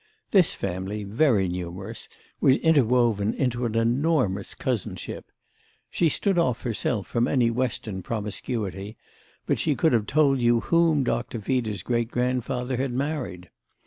This 0.31 0.55
family, 0.55 1.03
very 1.03 1.47
numerous, 1.47 2.09
was 2.39 2.57
interwoven 2.57 3.35
into 3.35 3.65
an 3.65 3.75
enormous 3.75 4.55
cousinship. 4.55 5.27
She 5.91 6.09
stood 6.09 6.39
off 6.39 6.63
herself 6.63 7.05
from 7.05 7.27
any 7.27 7.51
Western 7.51 8.01
promiscuity, 8.01 8.97
but 9.45 9.59
she 9.59 9.75
could 9.75 9.93
have 9.93 10.07
told 10.07 10.39
you 10.39 10.61
whom 10.61 11.03
Doctor 11.03 11.39
Feeder's 11.39 11.83
great 11.83 12.09
grandfather 12.09 12.77
had 12.77 12.91
married. 12.93 13.51